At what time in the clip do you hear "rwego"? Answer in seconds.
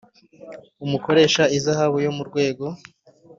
2.29-2.65